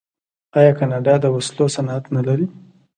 [0.59, 2.47] آیا کاناډا د وسلو صنعت نلري؟